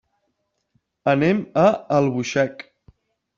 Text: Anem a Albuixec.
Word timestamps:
Anem 1.13 1.43
a 1.65 1.67
Albuixec. 1.99 2.65